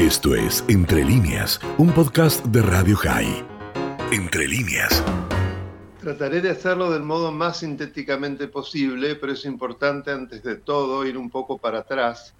[0.00, 3.44] Esto es Entre líneas, un podcast de Radio High.
[4.10, 5.04] Entre líneas.
[6.00, 11.18] Trataré de hacerlo del modo más sintéticamente posible, pero es importante antes de todo ir
[11.18, 12.32] un poco para atrás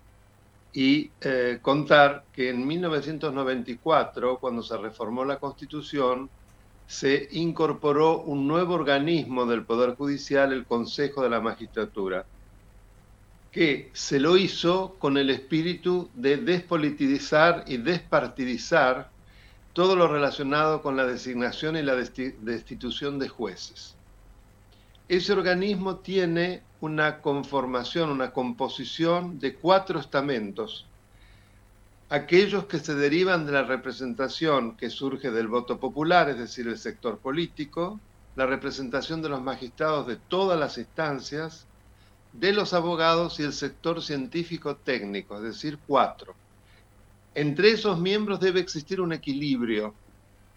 [0.72, 6.30] y eh, contar que en 1994, cuando se reformó la Constitución,
[6.86, 12.24] se incorporó un nuevo organismo del Poder Judicial, el Consejo de la Magistratura
[13.52, 19.10] que se lo hizo con el espíritu de despolitizar y despartidizar
[19.72, 23.96] todo lo relacionado con la designación y la destitución de jueces.
[25.08, 30.86] Ese organismo tiene una conformación, una composición de cuatro estamentos.
[32.08, 36.78] Aquellos que se derivan de la representación que surge del voto popular, es decir, el
[36.78, 38.00] sector político,
[38.36, 41.66] la representación de los magistrados de todas las instancias,
[42.32, 46.34] de los abogados y el sector científico técnico, es decir, cuatro.
[47.34, 49.94] Entre esos miembros debe existir un equilibrio.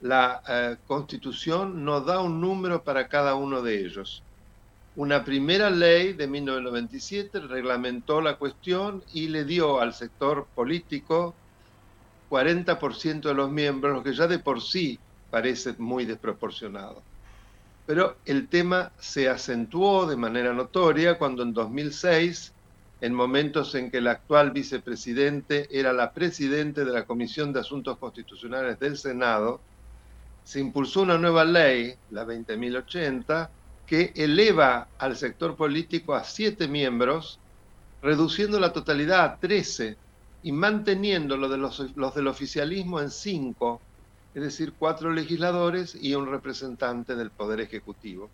[0.02, 4.24] La eh, Constitución nos da un número para cada uno de ellos.
[4.96, 11.34] Una primera ley de 1997 reglamentó la cuestión y le dio al sector político
[12.30, 15.00] 40% de los miembros, lo que ya de por sí
[15.32, 17.02] parece muy desproporcionado.
[17.86, 22.54] Pero el tema se acentuó de manera notoria cuando en 2006,
[23.02, 27.98] en momentos en que el actual vicepresidente era la presidente de la Comisión de Asuntos
[27.98, 29.60] Constitucionales del Senado,
[30.46, 33.50] se impulsó una nueva ley, la 20.080,
[33.86, 37.40] que eleva al sector político a siete miembros,
[38.02, 39.98] reduciendo la totalidad a 13
[40.44, 43.82] y manteniendo lo de los, los del oficialismo en cinco
[44.36, 48.30] es decir, cuatro legisladores y un representante del Poder Ejecutivo.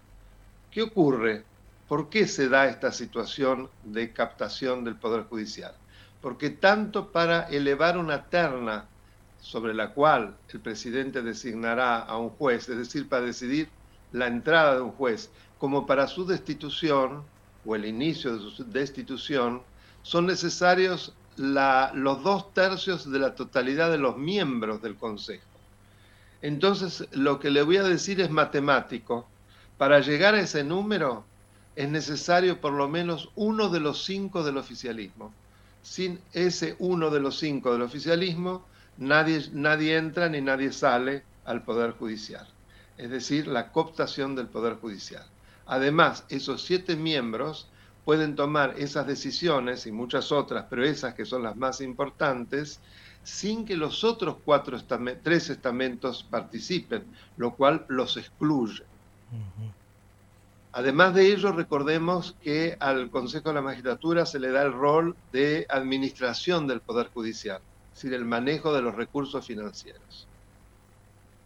[0.72, 1.44] ¿Qué ocurre?
[1.88, 5.74] ¿Por qué se da esta situación de captación del Poder Judicial?
[6.22, 8.86] Porque tanto para elevar una terna
[9.42, 13.70] sobre la cual el presidente designará a un juez, es decir, para decidir
[14.12, 17.24] la entrada de un juez, como para su destitución
[17.66, 19.62] o el inicio de su destitución,
[20.02, 25.49] son necesarios los dos tercios de la totalidad de los miembros del Consejo.
[26.42, 29.28] Entonces, lo que le voy a decir es matemático.
[29.78, 31.26] Para llegar a ese número
[31.76, 35.34] es necesario por lo menos uno de los cinco del oficialismo.
[35.82, 38.66] Sin ese uno de los cinco del oficialismo,
[38.98, 42.48] nadie, nadie entra ni nadie sale al Poder Judicial.
[42.98, 45.26] Es decir, la cooptación del Poder Judicial.
[45.66, 47.70] Además, esos siete miembros
[48.04, 52.80] pueden tomar esas decisiones y muchas otras, pero esas que son las más importantes,
[53.30, 54.78] sin que los otros cuatro
[55.22, 57.06] tres estamentos participen,
[57.38, 58.84] lo cual los excluye.
[60.72, 65.16] Además de ello, recordemos que al Consejo de la Magistratura se le da el rol
[65.32, 67.62] de administración del Poder Judicial,
[67.94, 70.28] es decir, el manejo de los recursos financieros.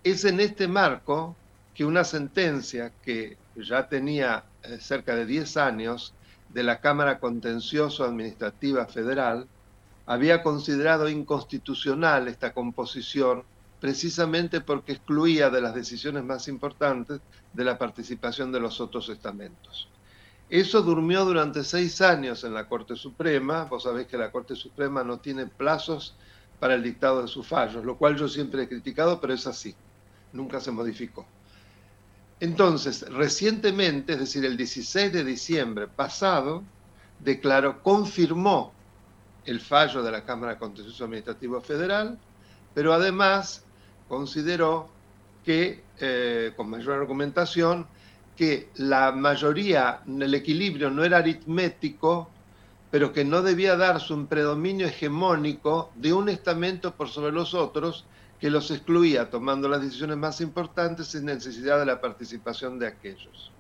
[0.04, 1.36] Es en este marco
[1.74, 6.14] que una sentencia que ya tenía eh, cerca de 10 años
[6.50, 9.48] de la Cámara Contencioso Administrativa Federal
[10.06, 13.44] había considerado inconstitucional esta composición
[13.80, 17.20] precisamente porque excluía de las decisiones más importantes
[17.52, 19.90] de la participación de los otros estamentos.
[20.50, 23.66] Eso durmió durante seis años en la Corte Suprema.
[23.66, 26.16] Vos sabés que la Corte Suprema no tiene plazos
[26.60, 29.76] para el dictado de sus fallos, lo cual yo siempre he criticado, pero es así.
[30.32, 31.26] Nunca se modificó.
[32.40, 36.64] Entonces, recientemente, es decir, el 16 de diciembre pasado,
[37.20, 38.73] declaró, confirmó
[39.46, 42.18] el fallo de la Cámara Contencioso Administrativo Federal,
[42.74, 43.64] pero además
[44.08, 44.90] consideró
[45.44, 47.88] que, eh, con mayor argumentación,
[48.36, 52.30] que la mayoría, el equilibrio no era aritmético,
[52.90, 58.06] pero que no debía darse un predominio hegemónico de un estamento por sobre los otros
[58.40, 63.52] que los excluía, tomando las decisiones más importantes sin necesidad de la participación de aquellos.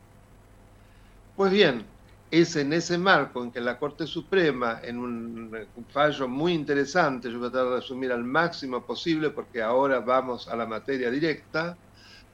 [1.35, 1.85] Pues bien,
[2.33, 5.55] es en ese marco en que la Corte Suprema, en un,
[5.89, 10.47] fallo muy interesante, yo voy a tratar de resumir al máximo posible porque ahora vamos
[10.47, 11.77] a la materia directa,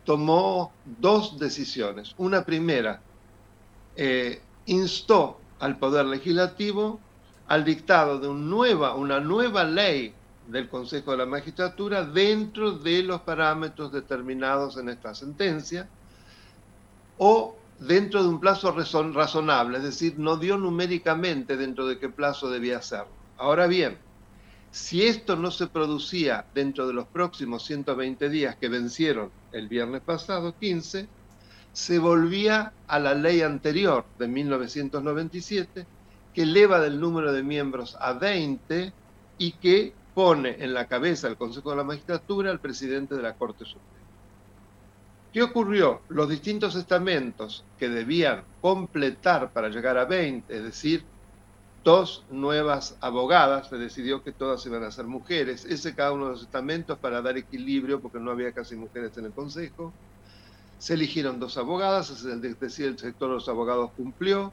[0.06, 2.16] tomó dos decisiones.
[2.18, 3.02] Una primera,
[3.98, 7.02] eh, instó al Poder Legislativo
[7.50, 10.14] al dictado de nueva, una nueva ley
[10.48, 15.90] del Consejo de la Magistratura dentro de los parámetros determinados en esta sentencia,
[17.18, 22.50] o dentro de un plazo razonable, es decir, no dio numéricamente dentro de qué plazo
[22.50, 23.06] debía ser.
[23.38, 23.98] Ahora bien,
[24.72, 30.02] si esto no se producía dentro de los próximos 120 días que vencieron el viernes
[30.02, 31.08] pasado, 15,
[31.72, 35.86] se volvía a la ley anterior de 1997,
[36.34, 38.94] que eleva del número de miembros a 20
[39.38, 43.36] y que pone en la cabeza del Consejo de la Magistratura al presidente de la
[43.36, 43.99] Corte Suprema.
[45.32, 46.02] ¿Qué ocurrió?
[46.10, 51.06] Los distintos estamentos que debían completar para llegar a 20, es decir,
[51.84, 56.32] dos nuevas abogadas, se decidió que todas iban a ser mujeres, ese cada uno de
[56.32, 59.94] los estamentos para dar equilibrio, porque no había casi mujeres en el Consejo.
[60.80, 64.52] Se eligieron dos abogadas, es decir, el sector de los abogados cumplió.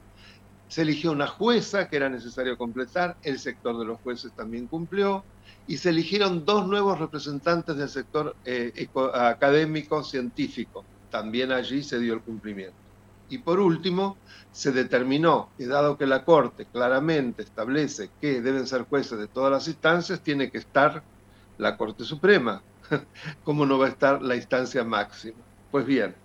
[0.67, 5.25] Se eligió una jueza que era necesario completar, el sector de los jueces también cumplió.
[5.65, 10.85] Y se eligieron dos nuevos representantes del sector eh, académico científico.
[11.09, 12.77] También allí se dio el cumplimiento.
[13.29, 14.17] Y por último,
[14.51, 19.51] se determinó que dado que la Corte claramente establece que deben ser jueces de todas
[19.51, 21.03] las instancias, tiene que estar
[21.57, 22.63] la Corte Suprema.
[23.43, 25.45] ¿Cómo no va a estar la instancia máxima?
[25.69, 26.15] Pues bien,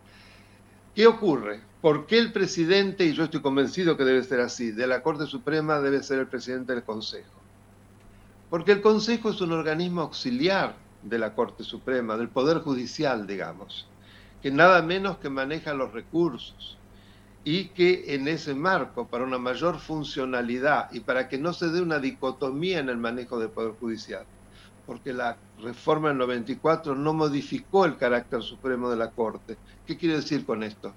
[0.94, 1.60] ¿qué ocurre?
[1.80, 5.26] ¿Por qué el presidente, y yo estoy convencido que debe ser así, de la Corte
[5.26, 7.40] Suprema debe ser el presidente del Consejo?
[8.50, 13.88] Porque el Consejo es un organismo auxiliar de la Corte Suprema, del Poder Judicial, digamos,
[14.42, 16.78] que nada menos que maneja los recursos
[17.44, 21.80] y que en ese marco, para una mayor funcionalidad y para que no se dé
[21.80, 24.24] una dicotomía en el manejo del Poder Judicial,
[24.92, 29.56] porque la reforma del 94 no modificó el carácter supremo de la Corte.
[29.86, 30.92] ¿Qué quiere decir con esto?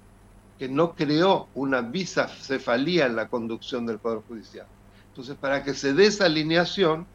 [0.58, 4.66] Que no creó una bisacefalía en la conducción del Poder Judicial.
[5.08, 7.06] Entonces, para que se dé esa alineación,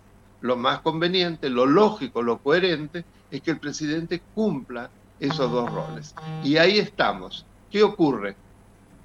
[0.41, 4.89] lo más conveniente, lo lógico, lo coherente, es que el presidente cumpla
[5.19, 6.15] esos dos roles.
[6.43, 7.45] Y ahí estamos.
[7.69, 8.35] ¿Qué ocurre?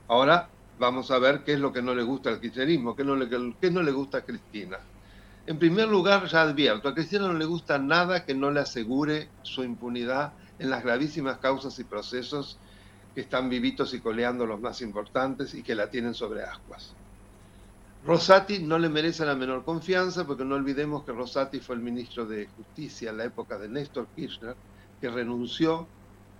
[0.08, 3.16] Ahora vamos a ver qué es lo que no le gusta al kirchnerismo, qué no
[3.16, 3.28] le,
[3.60, 4.78] qué no le gusta a Cristina.
[5.46, 9.30] En primer lugar, ya advierto, a Cristina no le gusta nada que no le asegure
[9.42, 12.60] su impunidad en las gravísimas causas y procesos
[13.14, 16.98] que están vivitos y coleando los más importantes y que la tienen sobre ascuas.
[18.02, 22.26] Rosati no le merece la menor confianza porque no olvidemos que Rosati fue el ministro
[22.26, 24.56] de Justicia en la época de Néstor Kirchner,
[25.00, 25.92] que renunció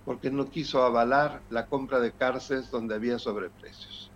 [0.03, 4.06] porque no quiso avalar la compra de cárceles donde había sobreprecios.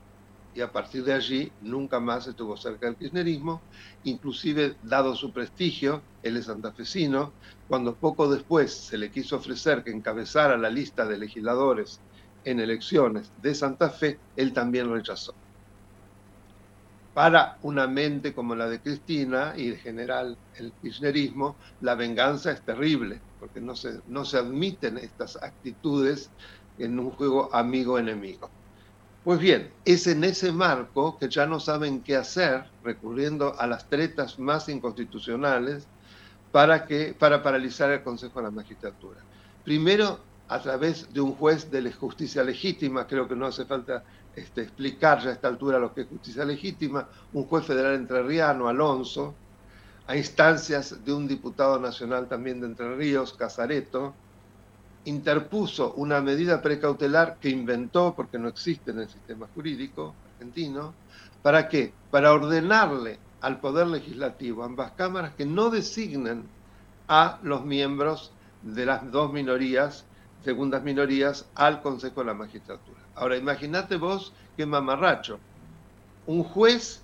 [0.53, 3.65] Y a partir de allí nunca más estuvo cerca del kirchnerismo,
[4.03, 7.35] inclusive dado su prestigio, él es santafesino,
[7.67, 12.03] cuando poco después se le quiso ofrecer que encabezara la lista de legisladores
[12.43, 15.37] en elecciones de Santa Fe, él también lo rechazó.
[17.13, 22.63] Para una mente como la de Cristina y en general el kirchnerismo, la venganza es
[22.63, 26.33] terrible, porque no se, no se admiten estas actitudes
[26.77, 28.51] en un juego amigo-enemigo.
[29.23, 33.87] Pues bien, es en ese marco que ya no saben qué hacer, recurriendo a las
[33.87, 35.85] tretas más inconstitucionales
[36.51, 39.19] para, que, para paralizar el Consejo de la Magistratura.
[39.63, 44.03] Primero, a través de un juez de justicia legítima, creo que no hace falta
[44.35, 48.67] este, explicar ya a esta altura lo que es justicia legítima, un juez federal entrerriano,
[48.67, 49.35] Alonso,
[50.07, 54.15] a instancias de un diputado nacional también de Entre Ríos, Casareto,
[55.05, 60.93] interpuso una medida precautelar que inventó, porque no existe en el sistema jurídico argentino,
[61.41, 61.93] ¿para qué?
[62.11, 66.43] Para ordenarle al Poder Legislativo, ambas cámaras, que no designen
[67.07, 68.31] a los miembros
[68.61, 70.05] de las dos minorías,
[70.43, 72.99] segundas minorías, al Consejo de la Magistratura.
[73.15, 75.39] Ahora, imagínate vos qué mamarracho.
[76.27, 77.01] Un juez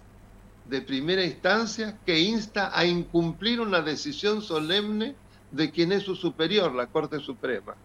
[0.65, 5.15] de primera instancia que insta a incumplir una decisión solemne
[5.51, 7.75] de quien es su superior, la Corte Suprema.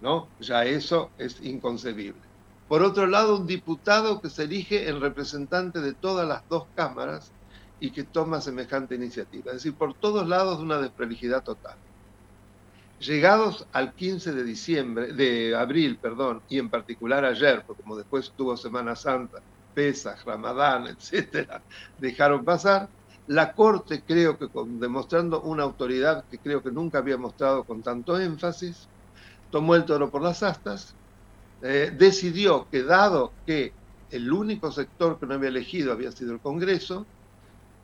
[0.00, 0.28] ¿No?
[0.40, 2.20] Ya eso es inconcebible.
[2.68, 7.32] Por otro lado, un diputado que se elige en representante de todas las dos cámaras
[7.80, 9.52] y que toma semejante iniciativa.
[9.52, 11.76] Es decir, por todos lados una desprolijidad total.
[13.00, 18.32] Llegados al 15 de diciembre, de abril, perdón, y en particular ayer, porque como después
[18.36, 19.38] tuvo Semana Santa,
[19.72, 21.62] Pesach, Ramadán, etcétera,
[21.98, 22.88] dejaron pasar,
[23.28, 24.48] la Corte, creo que
[24.80, 28.88] demostrando una autoridad que creo que nunca había mostrado con tanto énfasis,
[29.50, 30.94] tomó el toro por las astas,
[31.62, 33.72] eh, decidió que dado que
[34.10, 37.06] el único sector que no había elegido había sido el Congreso,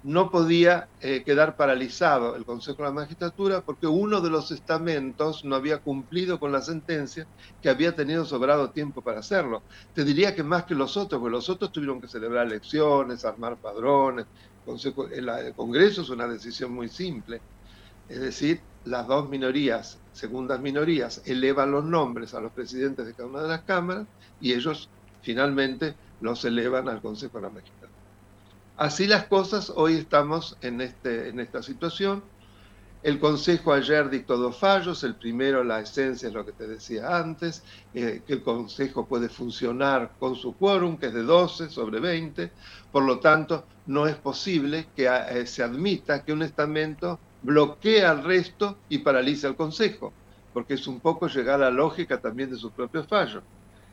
[0.04, 5.47] no podía eh, quedar paralizado el Consejo de la Magistratura porque uno de los estamentos
[5.47, 7.26] no había cumplido con la sentencia
[7.62, 9.62] que había tenido sobrado tiempo para hacerlo.
[9.94, 13.56] Te diría que más que los otros, porque los otros tuvieron que celebrar elecciones, armar
[13.56, 14.26] padrones.
[14.66, 17.40] el Congreso es una decisión muy simple.
[18.06, 23.29] Es decir, las dos minorías, segundas minorías, elevan los nombres a los presidentes de cada
[23.29, 24.07] una de las cámaras
[24.41, 24.88] y ellos
[25.23, 27.91] finalmente los elevan al Consejo de la Magistratura.
[28.76, 32.23] Así las cosas, hoy estamos en, este, en esta situación.
[33.05, 35.05] El Consejo ayer dictó dos fallos.
[35.05, 37.62] El primero, la esencia es lo que te decía antes,
[37.93, 42.50] eh, que el Consejo puede funcionar con su quórum, que es de 12 sobre 20.
[42.91, 48.25] Por lo tanto, no es posible que eh, se admita que un estamento bloquea al
[48.25, 50.13] resto y paraliza al Consejo,
[50.53, 53.43] porque es un poco llegar a la lógica también de sus propios fallos.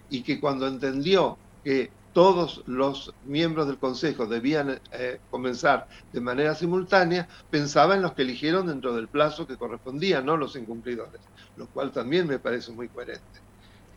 [0.09, 6.55] Y que cuando entendió que todos los miembros del Consejo debían eh, comenzar de manera
[6.55, 11.21] simultánea, pensaba en los que eligieron dentro del plazo que correspondía, no los incumplidores,
[11.55, 13.39] lo cual también me parece muy coherente.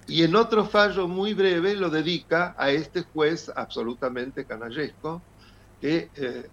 [0.07, 5.23] Y en otro fallo muy breve lo dedica a este juez absolutamente canallesco,
[5.81, 6.47] que eh,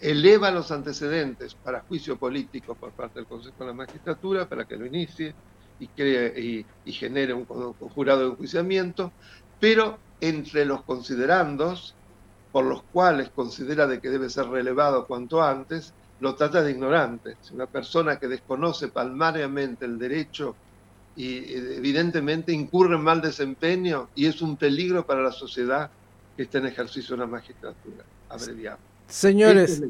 [0.00, 4.76] eleva los antecedentes para juicio político por parte del Consejo de la Magistratura para que
[4.76, 5.34] lo inicie
[5.78, 9.12] y, cree, y, genere un, un jurado de enjuiciamiento,
[9.60, 11.94] pero entre los considerandos,
[12.52, 17.36] por los cuales considera de que debe ser relevado cuanto antes, lo trata de ignorante.
[17.42, 20.54] Es una persona que desconoce palmariamente el derecho
[21.16, 25.90] y evidentemente incurre en mal desempeño y es un peligro para la sociedad
[26.36, 28.04] que está en ejercicio de la magistratura.
[28.28, 28.93] Abreviado.
[29.08, 29.82] Señores,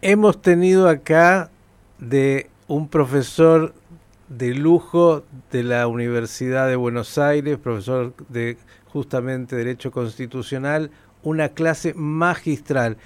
[0.00, 1.50] hemos tenido acá
[1.98, 3.74] de un profesor
[4.28, 10.90] de lujo de la Universidad de Buenos Aires, profesor de justamente Derecho Constitucional,
[11.22, 12.96] una clase magistral.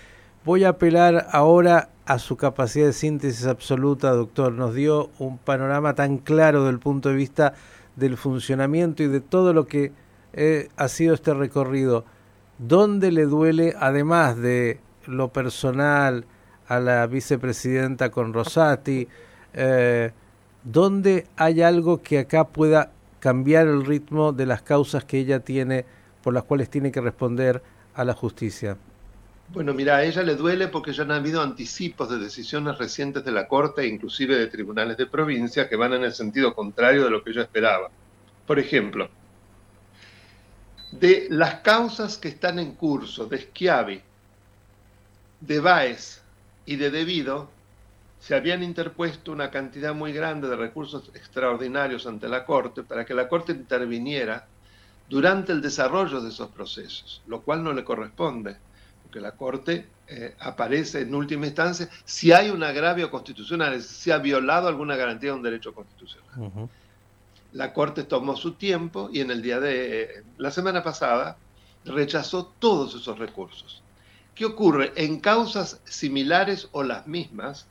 [0.45, 4.53] Voy a apelar ahora a su capacidad de síntesis absoluta, doctor.
[4.53, 7.55] Nos dio un panorama tan claro del punto de vista
[7.97, 9.93] del funcionamiento y de todo lo que
[10.33, 12.05] eh, ha sido este recorrido.
[12.59, 16.25] ¿Dónde le duele, además de lo personal,
[16.69, 19.07] a la vicepresidenta con Rosati?
[19.53, 20.11] Eh,
[20.63, 25.85] ¿Dónde hay algo que acá pueda cambiar el ritmo de las causas que ella tiene,
[26.23, 27.63] por las cuales tiene que responder
[27.95, 28.77] a la justicia?
[29.53, 33.33] Bueno, mira, a ella le duele porque ya han habido anticipos de decisiones recientes de
[33.33, 37.11] la Corte e inclusive de tribunales de provincia que van en el sentido contrario de
[37.11, 37.91] lo que ella esperaba.
[38.47, 39.09] Por ejemplo,
[40.93, 44.01] de las causas que están en curso de Schiavi,
[45.41, 46.23] de Baez
[46.67, 47.49] y de Debido,
[48.21, 53.15] se habían interpuesto una cantidad muy grande de recursos extraordinarios ante la Corte para que
[53.15, 54.47] la Corte interviniera
[55.09, 58.57] durante el desarrollo de esos procesos, lo cual no le corresponde
[59.11, 64.19] que la Corte eh, aparece en última instancia si hay un agravio constitucional, si ha
[64.19, 66.69] violado alguna garantía de un derecho constitucional.
[67.53, 71.37] La Corte tomó su tiempo y en el día de eh, la semana pasada
[71.85, 73.83] rechazó todos esos recursos.
[74.41, 74.95] ¿Qué ocurre?
[74.97, 77.69] En causas similares o las mismas,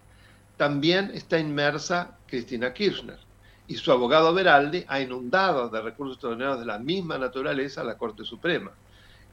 [0.56, 3.18] también está inmersa Cristina Kirchner
[3.68, 7.98] y su abogado Beraldi ha inundado de recursos extraordinarios de la misma naturaleza a la
[7.98, 8.70] Corte Suprema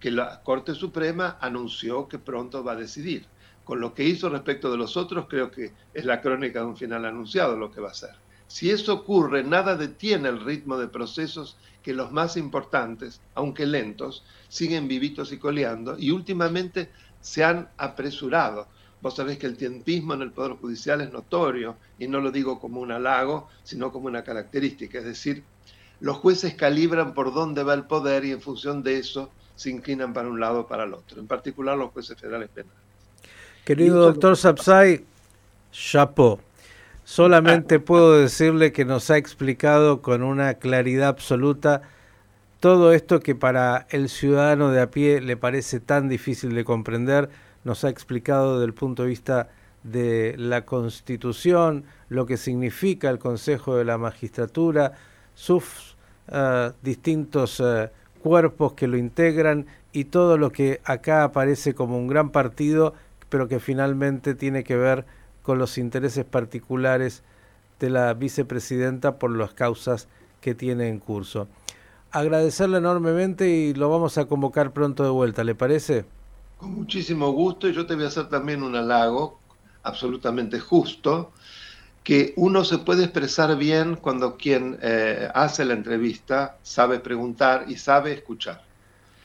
[0.00, 3.26] que la Corte Suprema anunció que pronto va a decidir.
[3.64, 6.76] Con lo que hizo respecto de los otros, creo que es la crónica de un
[6.78, 8.14] final anunciado lo que va a ser.
[8.48, 14.24] Si eso ocurre, nada detiene el ritmo de procesos que los más importantes, aunque lentos,
[14.48, 16.90] siguen vivitos y coleando y últimamente
[17.26, 18.68] se han apresurado.
[19.02, 22.60] Vos sabés que el tiempismo en el Poder Judicial es notorio y no lo digo
[22.60, 24.98] como un halago, sino como una característica.
[24.98, 25.42] Es decir,
[25.98, 30.12] los jueces calibran por dónde va el poder y en función de eso se inclinan
[30.12, 32.78] para un lado o para el otro, en particular los jueces federales penales.
[33.64, 35.04] Querido doctor Sapsay,
[35.72, 36.38] chapeau.
[37.04, 41.82] Solamente puedo decirle que nos ha explicado con una claridad absoluta
[42.60, 47.28] todo esto que para el ciudadano de a pie le parece tan difícil de comprender,
[47.64, 49.48] nos ha explicado desde el punto de vista
[49.82, 54.92] de la Constitución, lo que significa el Consejo de la Magistratura,
[55.34, 55.96] sus
[56.28, 57.88] uh, distintos uh,
[58.22, 62.94] cuerpos que lo integran y todo lo que acá aparece como un gran partido,
[63.28, 65.04] pero que finalmente tiene que ver
[65.42, 67.22] con los intereses particulares
[67.78, 70.08] de la vicepresidenta por las causas
[70.40, 71.48] que tiene en curso.
[72.16, 76.06] Agradecerle enormemente y lo vamos a convocar pronto de vuelta, ¿le parece?
[76.56, 79.38] Con muchísimo gusto y yo te voy a hacer también un halago
[79.82, 81.32] absolutamente justo
[82.02, 87.76] que uno se puede expresar bien cuando quien eh, hace la entrevista sabe preguntar y
[87.76, 88.65] sabe escuchar.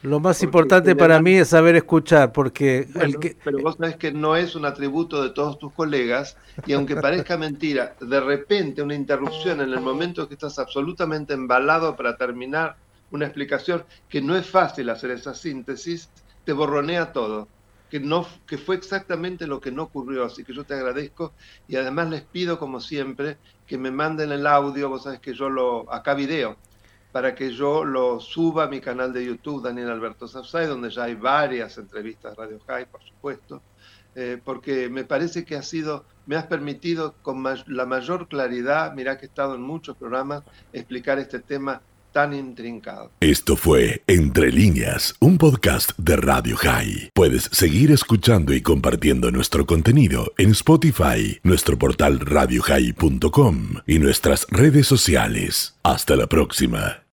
[0.04, 2.88] Lo más importante para mí es saber escuchar, porque...
[3.00, 3.38] el que...
[3.44, 7.38] Pero vos sabés que no es un atributo de todos tus colegas, y aunque parezca
[7.38, 12.78] mentira, de repente una interrupción en el momento que estás absolutamente embalado para terminar
[13.12, 16.10] una explicación, que no es fácil hacer esa síntesis,
[16.46, 17.48] te borronea todo.
[17.92, 21.34] Que, no, que fue exactamente lo que no ocurrió, así que yo te agradezco
[21.68, 23.36] y además les pido como siempre
[23.68, 26.56] que me manden el audio, vos sabés que yo lo, acá video,
[27.12, 31.04] para que yo lo suba a mi canal de YouTube, Daniel Alberto Safsay, donde ya
[31.04, 33.62] hay varias entrevistas Radio High, por supuesto,
[34.16, 39.18] eh, porque me parece que ha sido, me has permitido con la mayor claridad, mirá
[39.18, 43.12] que he estado en muchos programas, explicar este tema tan intrincado.
[43.20, 47.12] Esto fue Entre líneas, un podcast de Radio High.
[47.14, 54.88] Puedes seguir escuchando y compartiendo nuestro contenido en Spotify, nuestro portal radiohigh.com y nuestras redes
[54.88, 55.76] sociales.
[55.84, 57.01] Hasta la próxima.